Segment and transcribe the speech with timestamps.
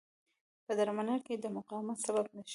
[0.65, 2.49] په درملنه کې د مقاومت سبب نه شي.